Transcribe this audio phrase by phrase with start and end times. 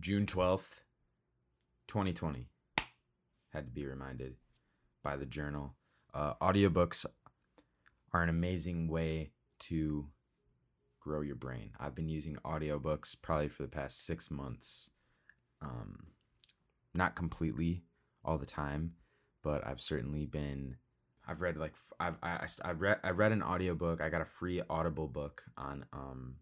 [0.00, 0.80] June 12th,
[1.86, 2.46] 2020.
[3.52, 4.36] Had to be reminded
[5.02, 5.74] by the journal.
[6.14, 7.04] Uh, audiobooks
[8.12, 10.08] are an amazing way to
[11.00, 11.72] grow your brain.
[11.78, 14.90] I've been using audiobooks probably for the past six months.
[15.60, 16.06] Um,
[16.94, 17.84] not completely
[18.24, 18.92] all the time,
[19.42, 20.76] but I've certainly been.
[21.28, 24.00] I've read like I've I, I read I read an audiobook.
[24.00, 26.36] I got a free Audible book on um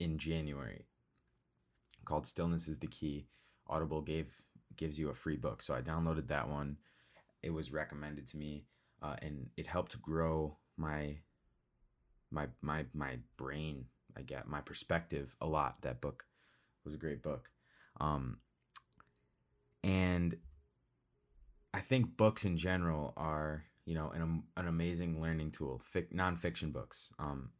[0.00, 0.86] in January
[2.06, 3.26] called Stillness is the Key.
[3.68, 4.40] Audible gave
[4.76, 6.78] gives you a free book, so I downloaded that one.
[7.42, 8.64] It was recommended to me,
[9.02, 11.18] uh, and it helped grow my
[12.30, 13.86] my my my brain.
[14.16, 15.82] I get my perspective a lot.
[15.82, 16.24] That book
[16.84, 17.50] was a great book,
[18.00, 18.38] um,
[19.84, 20.36] and
[21.74, 25.82] I think books in general are you know an an amazing learning tool.
[25.94, 27.50] Fic- nonfiction books, um,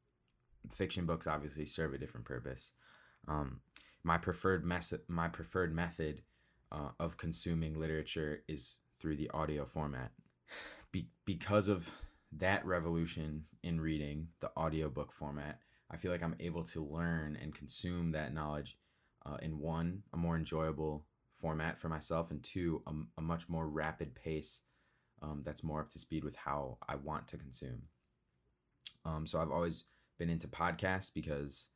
[0.70, 2.72] fiction books obviously serve a different purpose.
[3.28, 3.60] Um,
[4.06, 6.22] my preferred method my preferred method
[6.70, 10.12] uh, of consuming literature is through the audio format.
[10.92, 11.90] Be- because of
[12.32, 15.58] that revolution in reading, the audiobook format,
[15.90, 18.78] I feel like I'm able to learn and consume that knowledge
[19.24, 23.68] uh, in one, a more enjoyable format for myself, and two, a, a much more
[23.68, 24.62] rapid pace
[25.20, 27.82] um, that's more up to speed with how I want to consume.
[29.04, 29.84] Um, so I've always
[30.18, 31.70] been into podcasts because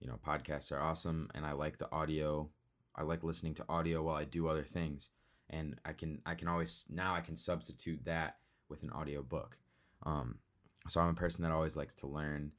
[0.00, 2.48] you know podcasts are awesome and i like the audio
[2.96, 5.10] i like listening to audio while i do other things.
[5.48, 8.36] And i can i can always now i can substitute that
[8.68, 9.56] with an audio book.
[10.04, 10.38] Um,
[10.88, 12.52] so i'm a person that always likes to learn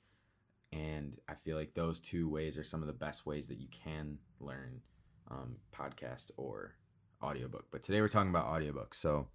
[0.71, 3.67] and i feel like those two ways are some of the best ways that you
[3.71, 4.81] can learn
[5.29, 6.75] um, podcast or
[7.23, 7.65] audiobook.
[7.71, 8.95] But today we're talking about audiobooks.
[8.95, 9.27] So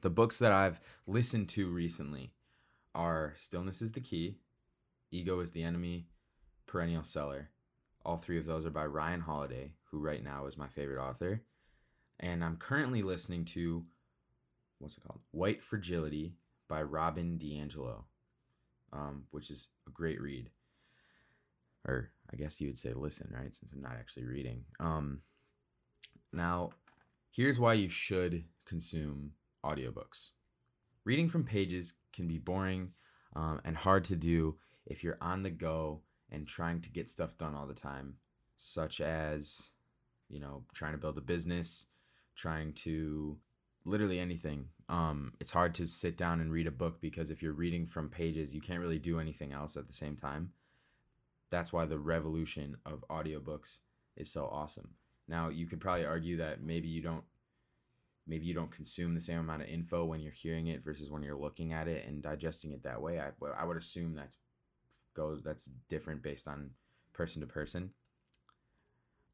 [0.00, 2.32] the books that i've listened to recently
[2.94, 4.38] are stillness is the key
[5.10, 6.06] ego is the enemy
[6.70, 7.50] perennial seller.
[8.04, 11.42] All three of those are by Ryan Holiday, who right now is my favorite author.
[12.18, 13.84] And I'm currently listening to
[14.78, 15.20] what's it called?
[15.32, 16.34] White Fragility
[16.68, 18.04] by Robin DiAngelo,
[18.92, 20.50] um, which is a great read.
[21.86, 23.54] Or I guess you would say listen, right?
[23.54, 24.64] Since I'm not actually reading.
[24.78, 25.22] Um,
[26.32, 26.70] now,
[27.30, 29.32] here's why you should consume
[29.64, 30.30] audiobooks.
[31.04, 32.92] Reading from pages can be boring
[33.34, 37.36] um, and hard to do if you're on the go and trying to get stuff
[37.36, 38.16] done all the time,
[38.56, 39.70] such as,
[40.28, 41.86] you know, trying to build a business,
[42.34, 43.38] trying to
[43.84, 44.66] literally anything.
[44.88, 48.08] Um, it's hard to sit down and read a book because if you're reading from
[48.08, 50.52] pages, you can't really do anything else at the same time.
[51.50, 53.78] That's why the revolution of audiobooks
[54.16, 54.90] is so awesome.
[55.26, 57.24] Now, you could probably argue that maybe you don't
[58.26, 61.22] maybe you don't consume the same amount of info when you're hearing it versus when
[61.22, 63.18] you're looking at it and digesting it that way.
[63.18, 64.36] I, I would assume that's
[65.14, 66.70] goes that's different based on
[67.12, 67.90] person to person.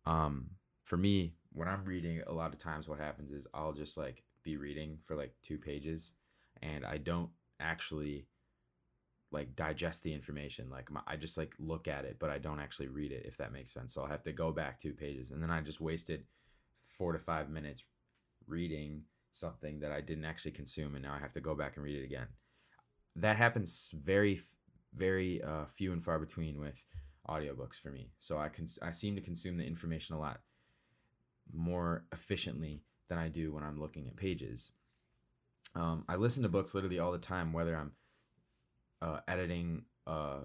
[0.05, 0.51] Um,
[0.83, 4.23] for me, when I'm reading, a lot of times what happens is I'll just like
[4.43, 6.13] be reading for like two pages,
[6.63, 8.27] and I don't actually
[9.33, 10.71] like digest the information.
[10.71, 13.25] Like my, I just like look at it, but I don't actually read it.
[13.27, 15.61] If that makes sense, so I'll have to go back two pages, and then I
[15.61, 16.25] just wasted
[16.87, 17.83] four to five minutes
[18.47, 21.85] reading something that I didn't actually consume, and now I have to go back and
[21.85, 22.29] read it again.
[23.17, 24.41] That happens very
[24.97, 26.84] very uh, few and far between with
[27.29, 28.11] audiobooks for me.
[28.19, 30.41] So I can I seem to consume the information a lot
[31.53, 34.73] more efficiently than I do when I'm looking at pages.
[35.75, 37.93] Um, I listen to books literally all the time, whether I'm
[39.03, 40.41] uh, editing, uh,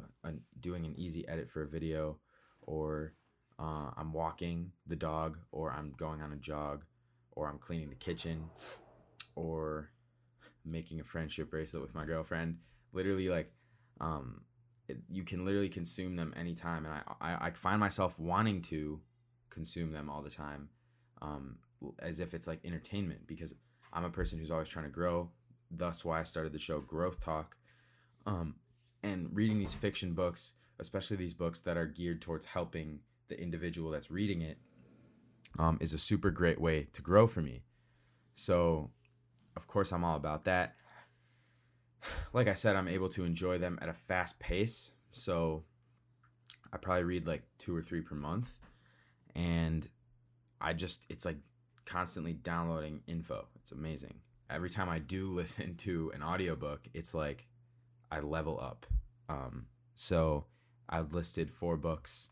[0.59, 2.17] doing an easy edit for a video,
[2.61, 3.13] or
[3.57, 6.83] uh, I'm walking the dog, or I'm going on a jog,
[7.31, 8.43] or I'm cleaning the kitchen,
[9.35, 9.91] or
[10.65, 12.57] making a friendship bracelet with my girlfriend.
[12.91, 13.51] Literally, like
[14.01, 14.41] um,
[14.89, 18.99] it, you can literally consume them anytime, and I, I, I find myself wanting to
[19.49, 20.69] consume them all the time,
[21.21, 21.57] um,
[21.99, 23.53] as if it's like entertainment because
[23.93, 25.29] I'm a person who's always trying to grow.
[25.69, 27.55] Thus, why I started the show Growth Talk,
[28.25, 28.55] um,
[29.03, 33.91] and reading these fiction books, especially these books that are geared towards helping the individual
[33.91, 34.57] that's reading it,
[35.59, 37.61] um, is a super great way to grow for me.
[38.33, 38.89] So,
[39.55, 40.75] of course, I'm all about that
[42.33, 44.91] like I said, I'm able to enjoy them at a fast pace.
[45.11, 45.63] So
[46.71, 48.57] I probably read like two or three per month.
[49.35, 49.87] And
[50.59, 51.37] I just, it's like
[51.85, 53.47] constantly downloading info.
[53.55, 54.15] It's amazing.
[54.49, 57.47] Every time I do listen to an audiobook, it's like
[58.11, 58.85] I level up.
[59.29, 60.45] Um, so
[60.89, 62.29] I've listed four books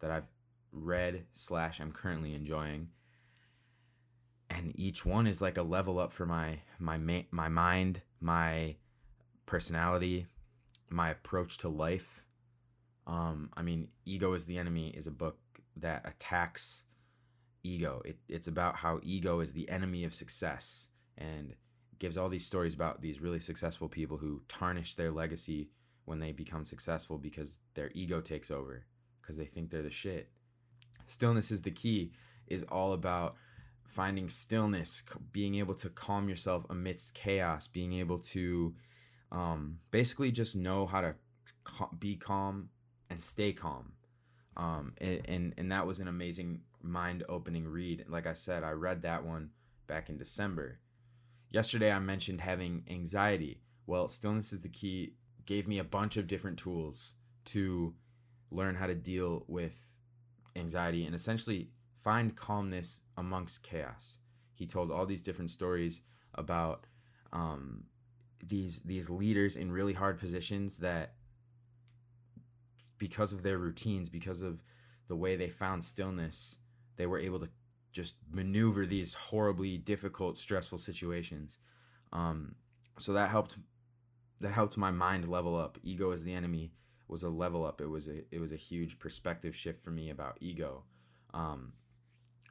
[0.00, 0.26] that I've
[0.72, 2.88] read slash I'm currently enjoying.
[4.50, 6.98] And each one is like a level up for my my
[7.30, 8.76] my mind, my
[9.46, 10.26] personality,
[10.88, 12.24] my approach to life.
[13.06, 15.38] Um, I mean, Ego is the Enemy is a book
[15.76, 16.84] that attacks
[17.62, 18.02] ego.
[18.04, 21.54] It, it's about how ego is the enemy of success and
[21.98, 25.70] gives all these stories about these really successful people who tarnish their legacy
[26.04, 28.84] when they become successful because their ego takes over
[29.20, 30.30] because they think they're the shit.
[31.06, 32.12] Stillness is the key
[32.48, 33.36] is all about
[33.86, 35.02] finding stillness,
[35.32, 38.74] being able to calm yourself amidst chaos, being able to
[39.32, 41.14] um, basically just know how to
[41.98, 42.68] be calm
[43.10, 43.92] and stay calm.
[44.56, 48.04] Um, and, and, and that was an amazing mind opening read.
[48.08, 49.50] Like I said, I read that one
[49.86, 50.78] back in December.
[51.50, 53.62] Yesterday, I mentioned having anxiety.
[53.86, 55.14] Well, stillness is the key
[55.46, 57.14] gave me a bunch of different tools
[57.46, 57.94] to
[58.50, 59.96] learn how to deal with
[60.54, 64.18] anxiety and essentially find calmness amongst chaos.
[64.54, 66.02] He told all these different stories
[66.34, 66.86] about
[67.32, 67.84] um,
[68.42, 71.14] these these leaders in really hard positions that
[72.98, 74.62] because of their routines, because of
[75.08, 76.58] the way they found stillness,
[76.96, 77.48] they were able to
[77.92, 81.58] just maneuver these horribly difficult, stressful situations.
[82.12, 82.54] Um,
[82.98, 83.56] so that helped
[84.40, 85.78] that helped my mind level up.
[85.82, 86.72] Ego is the enemy
[87.08, 87.80] was a level up.
[87.80, 90.84] It was a it was a huge perspective shift for me about ego.
[91.32, 91.74] Um,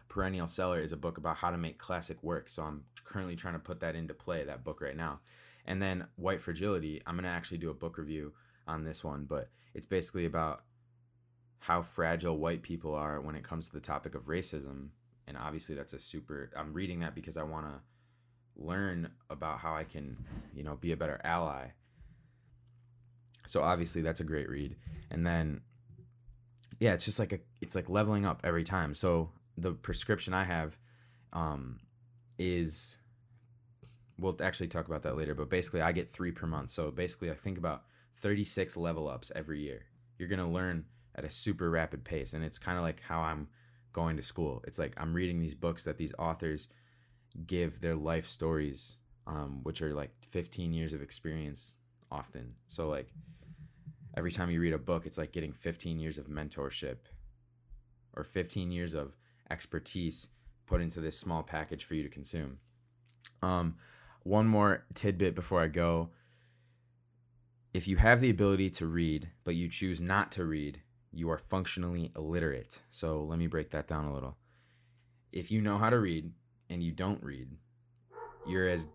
[0.08, 2.50] Perennial Seller is a book about how to make classic work.
[2.50, 5.22] So I'm currently trying to put that into play, that book right now.
[5.66, 8.34] And then White Fragility, I'm going to actually do a book review
[8.68, 10.64] on this one, but it's basically about
[11.60, 14.90] how fragile white people are when it comes to the topic of racism.
[15.28, 17.82] And obviously that's a super I'm reading that because I want to
[18.56, 20.18] learn about how I can,
[20.56, 21.68] you know, be a better ally.
[23.48, 24.76] So obviously that's a great read.
[25.12, 25.62] And then
[26.80, 28.96] yeah, it's just like a it's like leveling up every time.
[28.96, 30.80] So the prescription I have
[31.32, 31.80] um,
[32.40, 32.98] is
[34.22, 36.70] we'll actually talk about that later, but basically I get three per month.
[36.70, 37.84] So basically I think about
[38.16, 39.86] 36 level ups every year.
[40.18, 40.86] You're gonna learn
[41.16, 43.48] at a super rapid pace, and it's kind of like how I'm
[43.94, 44.64] going to school.
[44.66, 46.68] It's like I'm reading these books that these authors
[47.48, 48.98] give their life stories,
[49.28, 51.76] um, which are like 15 years of experience
[52.12, 52.56] often.
[52.68, 53.10] So like
[54.16, 56.98] every time you read a book, it's like getting 15 years of mentorship
[58.16, 59.18] or 15 years of
[59.50, 60.30] expertise
[60.66, 62.60] put into this small package for you to consume.
[63.42, 63.76] Um,
[64.24, 66.10] one more tidbit before I go.
[67.74, 70.82] If you have the ability to read, but you choose not to read,
[71.12, 72.80] you are functionally illiterate.
[72.90, 74.38] So let me break that down a little.
[75.32, 76.32] If you know how to read
[76.70, 77.50] and you don't read,
[78.46, 78.88] you're as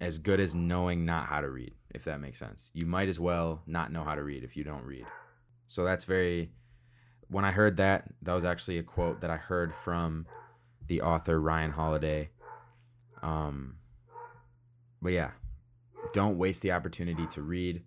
[0.00, 2.70] as good as knowing not how to read, if that makes sense.
[2.74, 5.06] You might as well not know how to read if you don't read.
[5.66, 6.50] So that's very
[7.28, 10.26] when I heard that, that was actually a quote that I heard from
[10.86, 12.30] the author Ryan Holiday.
[13.22, 13.76] Um,
[15.04, 15.32] but yeah,
[16.14, 17.82] don't waste the opportunity to read.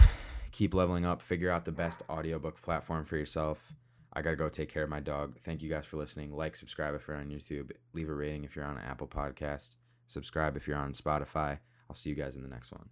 [0.52, 3.74] Keep leveling up, figure out the best audiobook platform for yourself.
[4.14, 5.36] I got to go take care of my dog.
[5.44, 6.34] Thank you guys for listening.
[6.34, 7.72] Like, subscribe if you're on YouTube.
[7.92, 9.76] Leave a rating if you're on Apple Podcast.
[10.06, 11.58] Subscribe if you're on Spotify.
[11.90, 12.88] I'll see you guys in the next one.